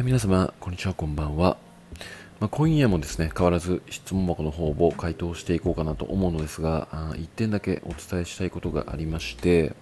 [0.00, 1.58] えー、皆様、こんにちは、こんばんは。
[2.40, 9.74] まあ、今夜もですね、変わらず質問箱の方を回答していこうかなと思うのですが、あ1点だけお伝えしたいことがありまして、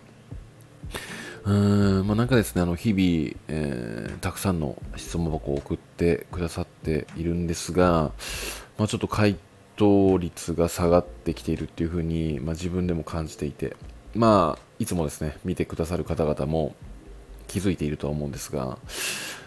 [1.45, 8.11] うーん、まあ、なんかですね、あの日々、えー、たくさんの質問箱を送ってくださっているんですが、
[8.77, 9.37] まあ、ちょっと回
[9.77, 13.77] 答率が下がってきているっていうふうに、まあ、自分でも感じていて、
[14.17, 16.75] まあ、いつもですね、見てくださる方々も
[17.47, 18.79] 気づいているとは思うんですが、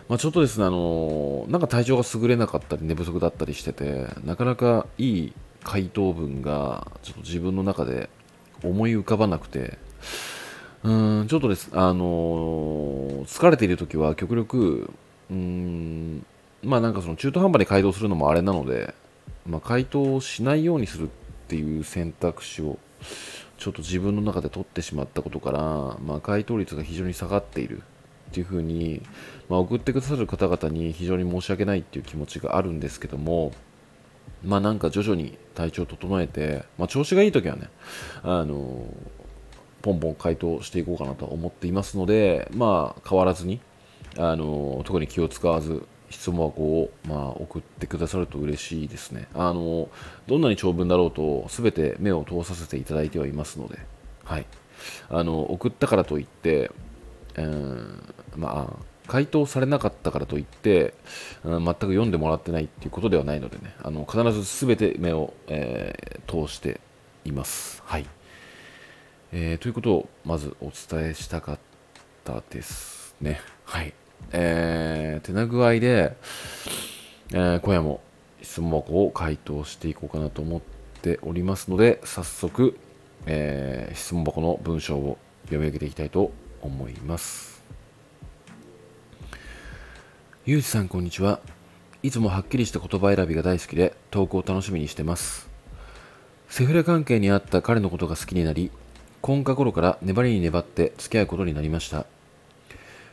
[0.09, 5.33] まあ、ちょっとですね、あのなんか体調が優れなかったり寝不足だったりしてて、なかなかいい
[5.63, 8.09] 回答文がちょっと自分の中で
[8.63, 9.77] 思い浮かばなくて、
[10.83, 14.89] うん、ちょっとです、あの疲れている時は極力、
[15.29, 16.25] うん、
[16.63, 18.93] まあなんかその中途半端に回答するのもあれなので、
[19.45, 21.09] まあ、回答しないようにするっ
[21.47, 22.77] ていう選択肢を
[23.57, 25.59] ちょっと自分の中で取ってしまったことから、
[26.03, 27.83] まあ、回答率が非常に下がっている。
[28.31, 29.01] っていうふうに、
[29.49, 33.51] まあ、送ってくださる方々に非常に申し訳ないっていう気持ちがあるんですけども、
[34.43, 37.69] まあなんか徐々に体調を整えて、まあ、調子がいい時はね、
[38.23, 38.85] あの
[39.81, 43.59] ポンポン回答していこうかなと思っていますので、まあ変わらずに、
[44.17, 49.27] あの特に気を使わず質問箱を、まあ、送ってくださると嬉しいですね。
[49.33, 49.89] あの
[50.27, 53.79] どんなに長文だろうと全て目を通させていただいてはいますので、
[54.23, 54.45] はい、
[55.09, 56.71] あの送ったからといって、
[58.35, 60.93] まあ、回答されなかったからといって、
[61.43, 66.79] 全く読んでもらってないっていうことではないのでね、あの必ず全て目を、えー、通して
[67.25, 67.81] います。
[67.85, 68.05] はい。
[69.33, 71.59] えー、ということをまずお伝えしたかっ
[72.23, 73.41] たですね。
[73.65, 73.93] はい。
[74.31, 76.15] えー、手な具合で、
[77.33, 78.01] えー、今夜も
[78.41, 80.61] 質問箱を回答していこうかなと思っ
[81.01, 82.77] ておりますので、早速、
[83.25, 87.61] えー、質問箱の文章を読み上げていきたいと思います。
[90.45, 91.39] ゆうじさんこんにちは。
[92.03, 95.49] いつもはっきりした言葉選びが大好きで投稿を楽しみにしてます。
[96.49, 98.71] セフレ関係にあった彼のことが好きになり
[99.21, 102.05] 今夏頃から粘りに粘って付き合うことになりました。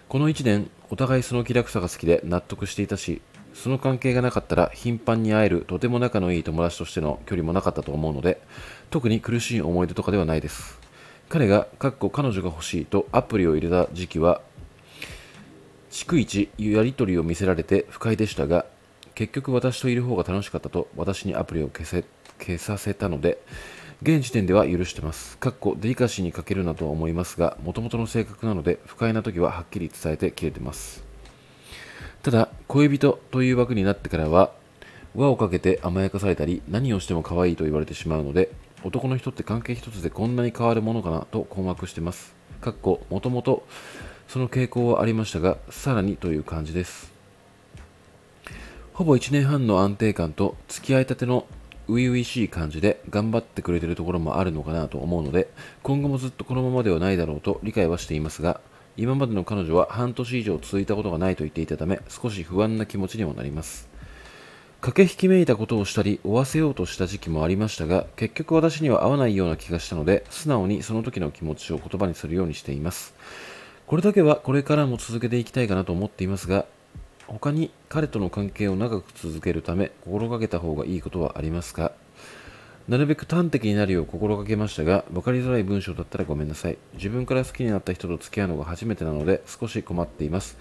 [0.08, 3.20] この1年お互いその気楽さが好きで納得していたし
[3.52, 8.40] その関係がなかったら頻繁に会えるとても仲のいい友達としての距離もなかったと思うので
[8.88, 10.87] 特に苦しい思い出とかではないです。
[11.28, 14.40] 彼が、かっこ彼女が欲しいとアプリを入れた時期は、
[15.90, 18.64] 逐一やり取りを見せられて不快でしたが、
[19.14, 22.04] 結局私といる方が楽しかったと私にアプリを消せ
[22.38, 23.42] 消させたので、
[24.00, 25.36] 現時点では許してます。
[25.36, 31.04] かっこデリカシーに欠けるなとは思いますが、もともとの性格なので不快な時ははっきり伝えて切れてます。
[32.22, 34.52] ただ、恋人という枠になってからは、
[35.14, 38.50] 輪をかけて甘やかされたり、何をしても可愛いと言われてしまうので、
[38.84, 42.34] 男の人って関係一つでこんなに変わるものかなと困惑してます。
[42.60, 43.66] かっこもともと
[44.28, 47.12] その傾向はありましたが、さらにという感じです。
[48.92, 51.46] ほぼ1年半の安定感と付き合いたての
[51.86, 55.48] 初々しい感じで頑張ってくれてるところもあるのかなと思うので、
[55.82, 58.60] 今後もずっとこのままではないだろうと理解はしていますが、
[58.96, 63.88] 今までの彼女は半年以上続いたことがないと言っていたため、少し不安な気持ちにもなります。
[64.80, 73.12] 駆け引きめいたことをしたり、追わせようとした時期もありましたが、結局私には合わないような気がしたので、素直にその時の気持ちを言葉にするようにしています。
[73.88, 76.64] これだけはこれからも続けていきたいかなと思っていますが、
[77.26, 81.90] 他に彼との関係を長く続けるため、心がけた方がいいことはありますか？
[82.86, 86.78] なるべく端的になるよう心がけましたが、分かりづらい文章だったらごめんなさい。
[86.94, 90.56] 自分から好きになった人と付き合うのが初めてなので、少し困っています。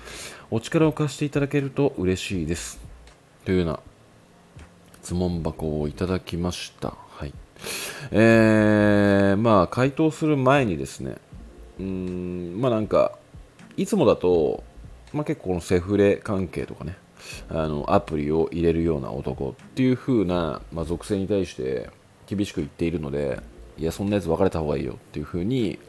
[0.50, 2.80] お力を貸していただけると嬉しいです。
[3.46, 3.80] というような
[5.08, 6.94] 質問箱をいただきました。
[7.12, 7.34] はい。
[8.12, 11.16] えー、まあ、回答する前にですね、
[11.80, 13.18] うん、まあなんか、
[13.78, 14.66] いつもだと、
[15.14, 16.98] まあ結構このセフレ関係とかね、
[17.48, 21.90] あの、アプリを入れるような男っていう風な、まあ、属性に対して
[22.26, 23.40] 厳しく言っているので、
[23.78, 25.80] いや、そんなやつ別れた方がいいよっていう風に、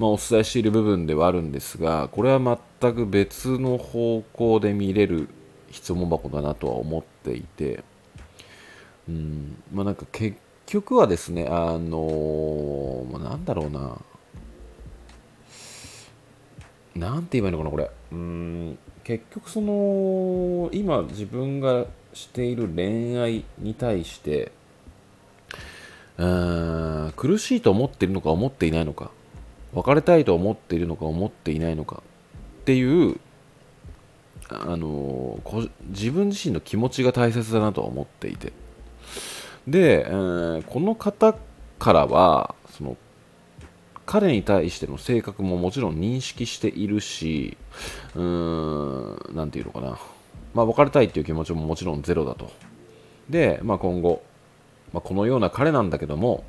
[0.00, 5.28] まあ、お伝えしている部分ではあるんですが、これは全く別の方向で見れる
[5.70, 7.84] 質問箱だなとは思っていて、
[9.08, 10.36] うん、まあなんか結
[10.66, 13.98] 局はですね、あのまあ、なんだろうな、
[16.94, 17.90] なんて言えばいいのかな、これ。
[18.12, 24.52] うん、結局その、今自分がしている恋愛に対して、
[26.18, 29.10] うん苦しいと思っているのか思っていないのか
[29.74, 32.02] 別れたいと思っているのか思っていないのか
[32.62, 33.20] っていう
[34.48, 35.38] あの
[35.88, 38.52] 自分自身の気持ちが大切だなと思っていて。
[39.66, 41.34] で、えー、この方
[41.78, 42.96] からはその
[44.06, 47.56] 彼に対しての性格ももちろん認識しているし、
[48.14, 49.98] うーん、なんていうのかな、
[50.54, 52.50] まあ、別れたいっていう気持ちももちろんゼロだと。
[53.28, 54.22] で、まあ、今後、
[54.92, 56.44] まあ、このような彼なんだけども、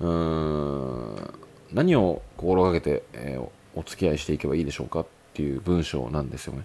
[0.00, 1.34] うーん、
[1.72, 6.62] 何を心がけて、えー、お付き合いしていけばいいでしょうかっていう文章なんですよね。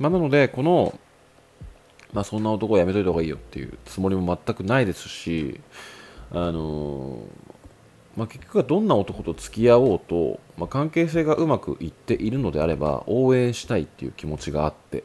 [0.00, 0.98] まあ、なので、この、
[2.12, 5.60] まあ、そんな男をやめといた方がいいよっていうつもりも全くないですし、
[6.32, 7.18] あの、
[8.16, 15.04] まあ、結局はどんな男と付き合おうと、まあ、関係性がうまくいっているのであれば応援したいっていう気持ちがあって、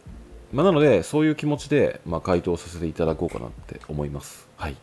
[0.52, 4.48] まあ、なのでそういう気持ちで、ま回答させていただこうかなって思います。
[4.57, 4.75] はい。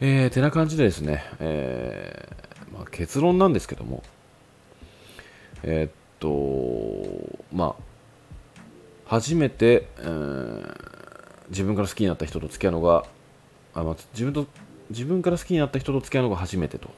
[0.00, 4.02] えー、てな感じでですね、えー、ま結論なんですけども、
[5.62, 7.82] えー、っと、まあ、
[9.06, 10.97] 初めて、えー、
[11.50, 13.04] 自分から好きになった人と付き合うのが、
[13.74, 14.46] あまあ、自分と
[14.90, 16.90] 自分から好きになった人と付き合うのが初めてと。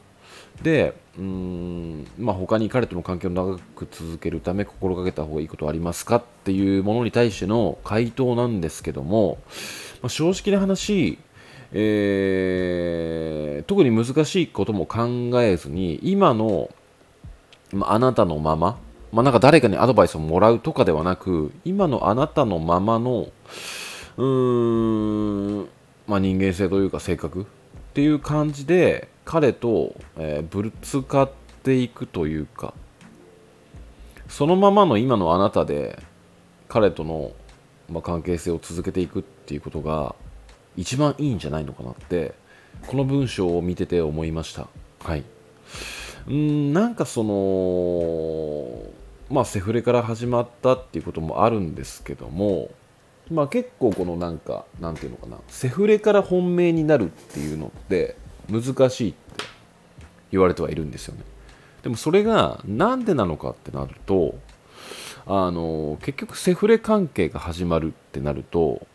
[0.63, 9.39] で、うん、まあ、他に彼との関係を長く続けるため心がけた方がいいことはありますかっていうものに対しての回答なんですけども、
[10.03, 11.19] まあ、正直な話、
[11.73, 16.69] えー、特に難しいことも考えずに今の、
[17.73, 18.79] まあ、あなたのまま、
[19.13, 23.29] まあ、なんか誰かにアドバイスをもらうとかではなく今のあなたのままの
[24.21, 25.69] うーん、
[26.07, 27.45] まあ、人間性というか性格っ
[27.95, 31.31] ていう感じで彼と、えー、ぶつかっ
[31.63, 32.75] ていくというか
[34.29, 35.99] そのままの今のあなたで
[36.69, 37.33] 彼との、
[37.91, 40.15] まあ、関係性を続けていくっていうことが
[40.77, 42.35] 一番いいんじゃないのかなって
[42.87, 44.69] この文章を見てて思いました。
[45.03, 45.25] はい。
[46.29, 48.83] うんなんかその
[49.35, 52.71] まあセフレから始まったっていうこともあるんですけども
[53.31, 58.17] まあ結構このなんかなんていうのかなセフレから本命になるっていうのって
[58.51, 59.45] 難しいって
[60.33, 61.23] 言われてはいるんですよね。
[61.83, 64.35] でもそれがなんでなのかってなると
[65.27, 68.87] あの結局セフレ関係が始まるってなると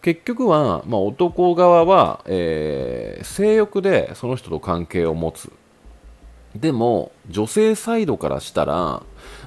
[0.00, 5.52] 結局は、まあ、男側は、えー、性欲でその人と関係を持つ。
[6.54, 9.02] でも女性サイドからしたら、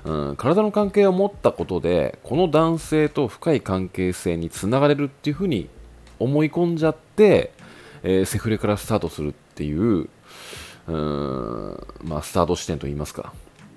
[0.06, 5.70] うん、体の関係を持ったことでこの男性と深い関係性につながれるっていうふうに
[6.20, 7.52] 思い込んじゃって、
[8.04, 10.10] えー、セフレからスタートするっていう
[10.88, 13.34] うん、まあ、スタート地点といいますか、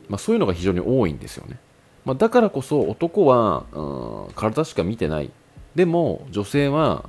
[0.08, 1.58] まあ、そういうのが非常に多いんですよね、
[2.04, 5.30] まあ、だからこそ男は、うん、体しか見てない。
[5.74, 7.08] でも女性は、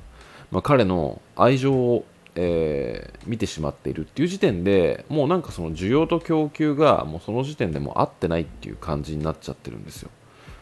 [0.51, 2.05] まあ、彼の愛情を
[2.41, 10.09] えー、見てしまっているっていう時点でもうなんかその需要と供給がもうその時点でも合ってないっていう感じになっちゃってるんですよ、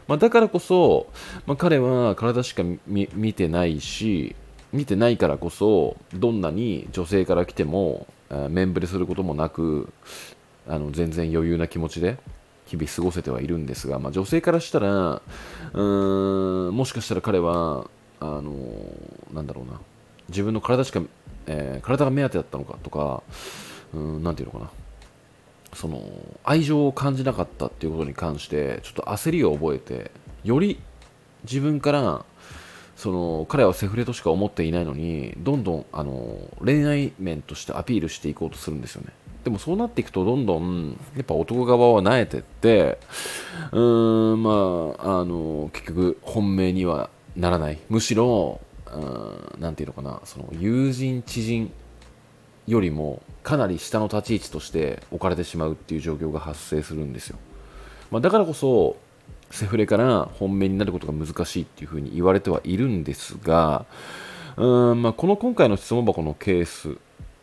[0.07, 1.05] まあ、だからこそ、
[1.45, 4.35] まあ、彼は体しか見てないし
[4.73, 9.93] 見てないからこそどんなに女性から来ても、えー、面ぶれすることもなく
[10.67, 12.17] あの全然余裕な気持ちで
[12.65, 17.87] 日々過ごせてはいるんですが、まあ、女性からしたらうーんもしかしたら彼は
[18.19, 18.51] あの
[19.31, 19.79] なんだろうな
[20.29, 21.01] 自分の体しか
[21.47, 23.23] えー、体が目当てだったのかとか、
[23.93, 24.71] うん、なていうのかな、
[25.73, 26.01] その、
[26.43, 30.11] 愛情を感じなかったっていうことに関して、ちょっと焦りを覚えて、
[30.43, 30.79] より
[31.43, 32.25] 自分から、
[32.97, 39.13] その彼はセフレとしか思っていないのにどんどんあの恋愛面としてアピールしていこうとするんですよね。
[39.43, 42.97] でもそうなっていくとどんどんやっぱ男側は慣れてって
[43.71, 47.77] うーんまああの結局本命にはならない。
[47.87, 48.59] むしろ
[49.59, 51.71] 何て言うのかなその友人知人
[52.67, 57.37] よりもかなり下の立ち位置として置かれてしまうっていう状況が発生するんですよ、
[58.11, 58.97] まあ、だからこそ
[59.51, 63.85] セフレから本命になることが難しいっていうふうに言われてはいるんですが
[64.57, 66.89] うん、まあ、この今回の質問箱のケース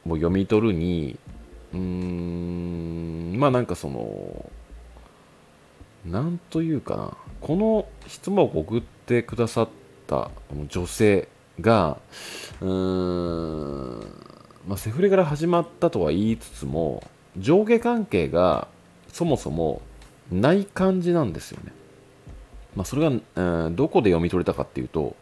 [0.06, 1.18] を読み取るに
[1.72, 4.50] うーんまあなんかその
[6.04, 9.68] なんというかなこの質問を送ってくださっ
[10.06, 10.30] た
[10.68, 11.28] 女性
[11.60, 11.98] が
[12.60, 14.00] うーん、
[14.66, 17.02] まあ、セフレから始まったとは言いつつも
[17.36, 18.68] 上下関係が
[19.08, 19.82] そもそも
[20.30, 21.72] ない感じなんですよね。
[22.74, 25.16] まあ、それが、えー、どこで読み取れたかっていうと、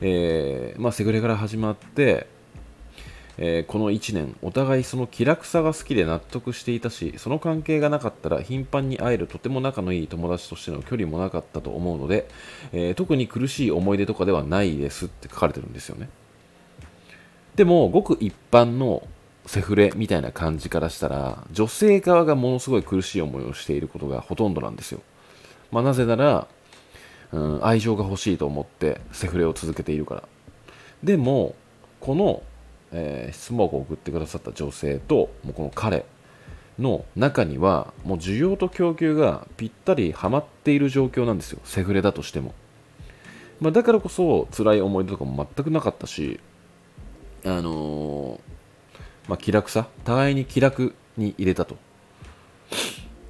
[0.00, 2.26] えーまあ、セフレから始まって
[3.44, 12.28] えー、この1年お互いその気楽さが好きで納得していたしその関係がなかったら頻繁に会えるとても仲のいい友達としての距離もなかったと思うので、
[12.72, 16.08] えー、特に苦しい思い出とかではないですって書かれてるんですよね。
[17.56, 19.08] でもごく一般の
[19.46, 25.00] セフレみたいな感じからしたら女性側がものすごい苦しい思いをしていることがほとんどなんですよ、
[25.72, 26.46] まあ、なぜなら、
[27.32, 30.22] うん、愛情が欲しいと思ってセフレを続けているから。
[31.02, 31.56] でも
[31.98, 32.44] この
[32.92, 36.04] えー、質問を送ってくださった女性ともうこの彼
[36.78, 41.60] の中にはもう需要と供給がぴったりはまっている状況なんですよ。
[41.64, 42.54] セフレだとしても。
[43.62, 46.40] まあ、だからこそ辛い思い出とかも全くなかったし
[47.44, 48.40] あのー、
[49.28, 51.76] まあ、気楽さ互いに気楽に入れたと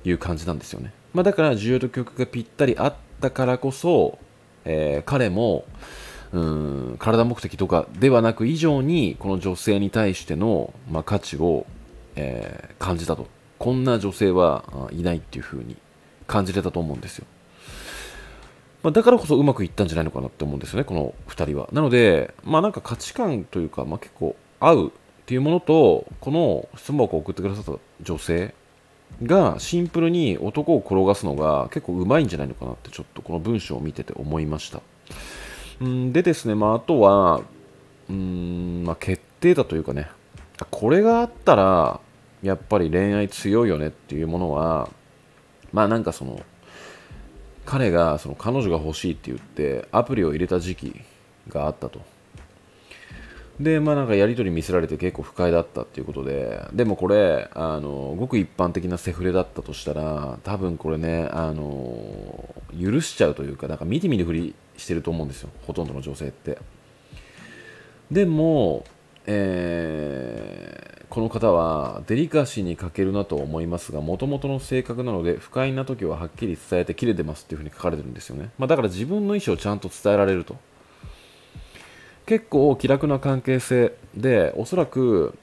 [0.05, 4.19] いう感じなんですよね、まあ、だから需要と曲がぴったりあったからこそ、
[4.65, 5.67] えー、彼も
[6.33, 6.97] うん。
[6.99, 11.67] 体目的とかではなく以上にこの女性に対しての、まあ、価値を、
[12.17, 13.27] えー、感じたと。
[13.63, 15.77] こんな女性はいないっていう風に
[16.27, 17.27] 感じれたと思うんですよ、
[18.83, 21.69] まあ、だからこそうまくいったんじゃないのかなって思うんですよねこの2人は。
[21.71, 24.91] なのでまあなんか価値観というか、まあ、結構合うっ
[25.27, 28.53] ていうものとこの質問を送ってくださった女性
[29.23, 34.83] がシンプルに男を転がすのが結構うまいんじゃないのかなってちょっとこの文章を見てて思いました。
[35.83, 37.43] んでですね、まあ、あとは、
[38.09, 40.09] うん、まあ、決定だというかね、
[40.71, 42.01] これがあったら、
[42.43, 44.89] やっぱり恋愛強いよねっていうものは、
[45.73, 46.41] まあなんかその、
[47.65, 51.01] 彼がその彼女が欲しいって言ってアプリを入れた時期
[51.49, 52.01] があったと。
[53.61, 66.59] で、まあなんかやり取り見せられて結構不快だったっていうことで、でもこれ、あの、ごく一般的なセフレだったとしたら、多分これね、あの、許しちゃうというか、なんか見て見ぬふりしてると思うんですよ、ほとんどの女性って。
[68.11, 68.85] でも、
[69.27, 78.51] えー、この方はデリカシーに欠けるなと思いますが、もともとの性格なので、不快な時ははっきり伝えて切れてますっていうふうに書かれてるんですよね。
[78.59, 80.57] まあ、だから自分の意思をちゃんと伝えられると。
[82.27, 85.37] 結構気楽な関係性で、おそらく、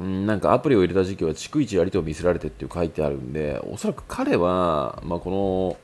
[0.00, 5.76] んなんかアプリを入れた時期は逐一やりとを見せられてっていう書いてあるんで、おそらく彼は、まあ、この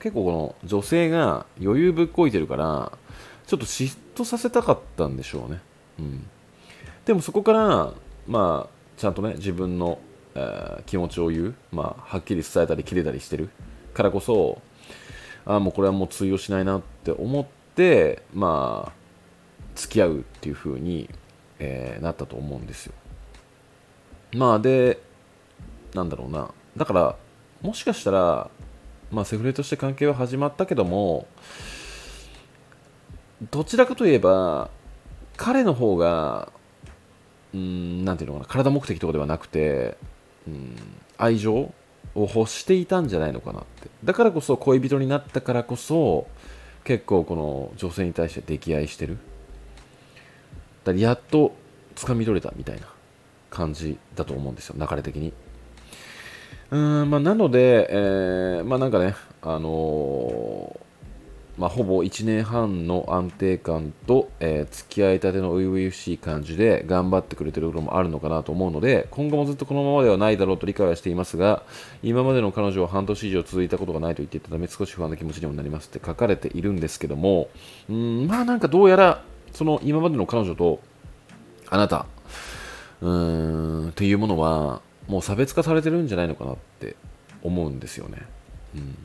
[0.00, 2.92] 結構この女性が余裕ぶっこいてるから
[3.46, 5.60] ちょっと嫉妬させたかったんでしょうね、
[5.98, 6.26] うん、
[7.04, 7.92] でもそこから
[8.26, 9.98] まあちゃんとね自分の、
[10.34, 13.50] えー、気持ちを言う、まあ、はっきり伝えたり切れたりしてる
[13.94, 14.60] からこそ
[15.46, 18.98] あもうこれはもう通用しないなって思ってまあ
[19.74, 21.08] 付き合うっていう風に、
[21.58, 22.92] えー、なったと思うんですよ。
[24.34, 25.00] まあで
[25.94, 26.50] なんだろうな。
[26.76, 27.16] だから
[27.62, 28.50] もしかしたら
[29.10, 31.26] まあ、セフレとして関係は始まったけども
[33.50, 34.70] どちらかといえば
[35.36, 36.50] 彼の方が
[37.54, 39.96] うんなんていうのかな体目的とかではなくて
[40.46, 40.76] うん
[41.16, 41.72] 愛情を
[42.14, 43.88] 欲していたんじゃないのかなって。
[44.04, 46.26] だからこそ恋人になったからこそ
[46.84, 49.18] 結構この女性に対して溺愛してる。
[50.84, 51.54] だやっと
[51.96, 52.88] 掴み取れたみたいな
[53.50, 55.32] 感じだと思うんですよ流れ的に。
[56.70, 71.62] うんまあ、なので、えー、まあなんかね、あのー、まあ、ほぼ1年半の安定感と、えー、付き合いたての初々しい感じで頑張ってくれてるところもあるのかなと思うので今後もずっとこのままではないだろうと理解はしていますが
[72.02, 77.48] 今までの彼女は半年以上続いたことがないと言っていたため少し不安な気持ちにもなりますって書かれているんですけども
[77.88, 80.80] うんまあなんかどうやらその今までの彼女と
[81.70, 82.06] あなた
[83.00, 86.94] うーんっていうものはもう差別化されてるんじゃないのかなって
[87.42, 88.22] 思うんですよね。
[88.74, 88.98] うん。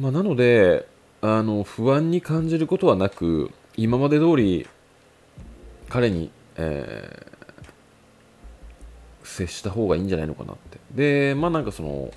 [0.00, 0.88] まあ、なので
[1.20, 4.66] あの不安に感じることはなく今まで通り
[5.90, 10.78] 彼に、えー、接した方がいいんじゃないのかなって。
[10.94, 12.10] でまあなんかその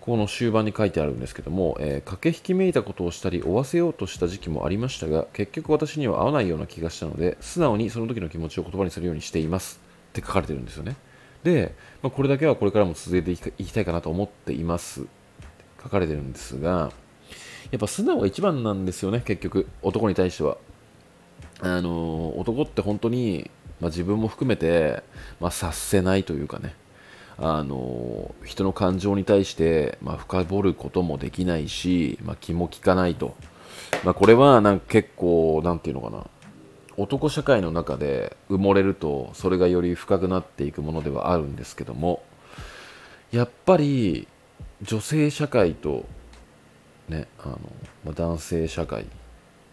[0.00, 9.87] この終盤に書いてあるんですけども、えー、駆け引きめいたことをしたり追わせようとした時期もありましたが結局私には合わないような気がしたので素直にその時の気持ちを言葉にするようにしています。
[10.18, 10.96] って書かれてるんですよね。
[11.44, 15.06] で、まあ、これだけはこれからも続けていきたいかなと思っています
[15.82, 16.92] 書かれてるんですが、
[17.70, 20.56] やっぱ素直が一番なんですよね、結局、男に対しては。
[21.60, 25.02] あの、男って本当に、まあ、自分も含めて、
[25.40, 26.74] まあ、察せないというかね、
[27.36, 33.36] あの、人の感情に対して、まあ、深掘ることもできないし、まあ、気も利かないと。
[34.04, 36.26] まあ、これはなんか結構、なんていうのかな、
[36.98, 42.22] 男社会の中で埋もれるとそれがより深くなっていくものではあるんですけども
[43.30, 44.26] やっぱり
[44.82, 46.06] 女性社会と
[47.08, 47.58] ねあの、
[48.04, 49.06] ま男性社会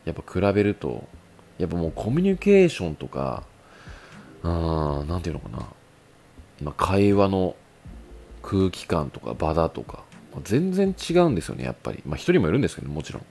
[0.05, 1.03] やっぱ比べると
[1.57, 3.43] やっぱもうコミュニケーションとか
[4.43, 5.67] 何ていうのかな、
[6.61, 7.55] まあ、会話の
[8.43, 10.03] 空気感とか場だとか
[10.35, 12.03] ま全然違うんですよねやっぱり。
[12.05, 13.25] まあ人もいるんですけどもちろん。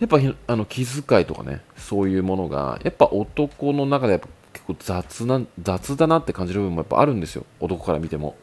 [0.00, 7.44] やっぱあの気遣いとかねそういうものがやっぱ男の中でやっぱ結構雑な雑だなって感じる部分もやっぱあるんですよ。
[7.60, 8.36] 男から見ても。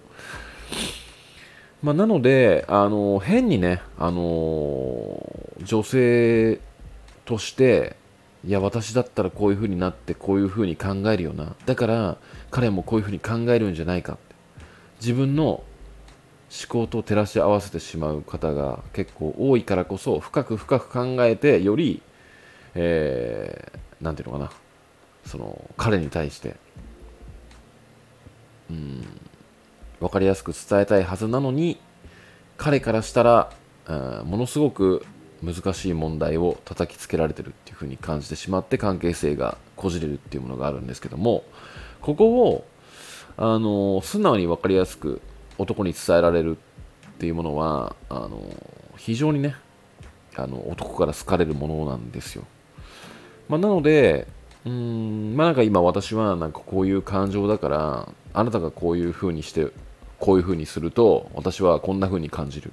[1.81, 5.22] まあ、なので、あの変にね、あの
[5.62, 6.60] 女性
[7.25, 7.98] として
[8.45, 11.55] いや私だったらこういう風になってこういう風に考えるよな。
[11.65, 12.17] だから
[12.51, 14.33] 彼もこういう風に考えるんじゃないかって。
[15.01, 15.63] 自分の
[16.53, 22.03] 思考と照らし合わせてしまう方が結構多いからこそ深く深く考えてより、
[22.75, 24.51] えー、なんていうのかな。
[25.25, 26.55] その彼に対して。
[28.69, 29.03] うん。
[30.00, 31.79] 分かりやすく伝えたいはずなのに
[32.57, 33.51] 彼からしたら、
[34.25, 35.05] ものすごく
[35.41, 41.43] 難しい問題を叩きつけられてるっていう風に感じてしまって関係性がこじれるっていうものがあるんですけども
[42.01, 42.65] ここを
[43.36, 45.22] あの素直に分かりやすく
[45.57, 46.60] 男に伝えられるっ
[47.19, 48.41] ていうものはあの
[48.98, 49.55] 非常にね
[50.36, 52.43] あの男から好かれるものなんですよ、
[53.48, 54.27] まあ、なので
[54.65, 59.67] うんまあなんか今私はなんかこういう感情だからあなたがこういう風にして
[60.19, 62.72] こういう風にすると私はこんな風に感じる。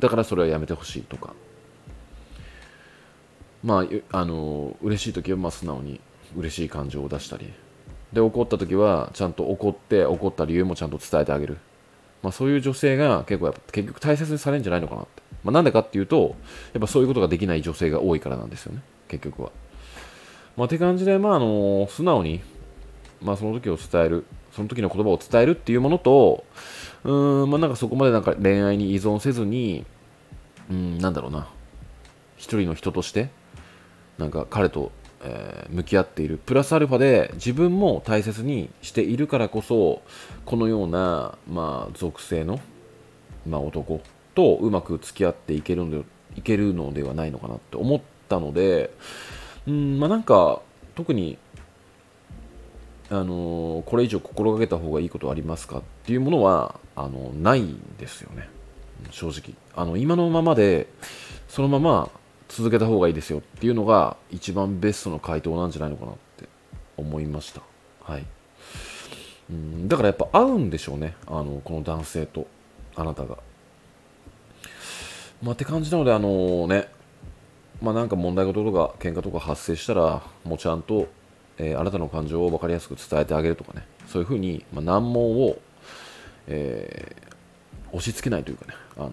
[0.00, 1.32] だからそれはやめてほしいとか。
[3.62, 6.00] まああの嬉しい時はまあ素直に
[6.36, 7.52] 嬉しい感情を出したり。
[8.14, 11.58] で怒った時はちゃんと怒って怒った理由もちゃんと伝えてあげる、
[12.22, 16.36] まあ、そういう女性が結構やっぱ結局大切にされるんじゃないのかなって、まあ、なんでかっていうと
[16.72, 18.82] やっぱそういうことができない女性が多いからなんですよね。
[19.08, 19.52] 結局は。
[20.56, 22.40] まあって感じでまああの素直に
[23.20, 24.24] まあその時を伝える。
[24.52, 26.44] その時の言葉を伝えるっていうものと
[27.02, 29.84] うーんまあなんかそこまでなんか恋愛に依存せずに
[30.70, 31.48] うんなんだろうな。
[32.36, 33.30] 一人の人として
[34.16, 34.92] なんか彼と
[35.26, 36.38] えー、向き合っている。
[36.38, 40.02] プラスアルファで自分も大切にしているからこそ
[40.44, 42.60] このような、まあ、属性の、
[43.46, 44.00] まあ、男
[44.34, 46.04] とうまく付き合っていけるので
[46.36, 48.90] いけるのではないのかなって思ったので
[49.66, 50.60] うんまあなんか
[50.94, 51.38] 特に
[53.10, 58.48] あのー、これ以上心がけた方がいいことはありますかっていうものはあのないんですよね。
[59.10, 59.54] 正直。
[59.76, 60.88] あの今のままで
[61.48, 62.10] そのまま
[62.48, 66.48] 続けた方がいいですよっていうのが一番ベストの回答なんじゃないのかなって
[66.96, 67.62] 思いました。
[68.02, 68.26] はい。
[69.50, 71.14] うんだからやっぱ合うんでしょうね。
[71.26, 72.46] あの、この男性と、
[72.96, 73.38] あなたが。
[75.42, 76.88] まあ、って感じなので、あのね、
[77.82, 81.08] まあなんか問題事とか喧嘩とか発生したら、もうちゃんと、
[81.58, 85.58] えー、あなたの感情を分かりやすく伝えてあげるとかね、そういうふうに、まあ、難問を、
[86.46, 89.12] えー、押し付けないというかね、あの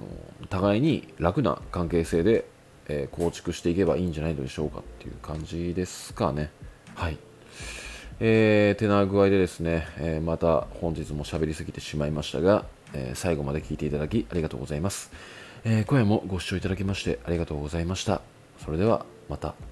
[0.50, 2.46] 互いに楽な関係性で
[2.92, 6.52] えー、構築していけばいいんじゃないでしょうかっていう感じですかね。
[6.94, 7.18] はい。
[8.20, 15.12] えー、てな具合でですね、えー、また本日も喋りすぎてしまいましたが、えー、最後まで聞いていただきありがとうございます。
[15.64, 18.22] え今夜もご視聴いただきましてありがとうございました。
[18.64, 19.71] それではまた。